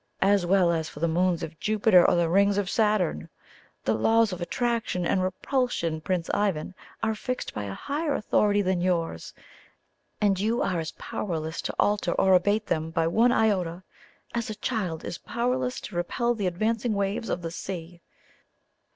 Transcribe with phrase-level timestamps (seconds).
[0.23, 3.29] As well ask for the Moons of Jupiter or the Ring of Saturn!
[3.85, 8.81] The laws of attraction and repulsion, Prince Ivan, are fixed by a higher authority than
[8.81, 9.35] yours,
[10.19, 13.83] and you are as powerless to alter or abate them by one iota,
[14.33, 18.01] as a child is powerless to repel the advancing waves of the sea."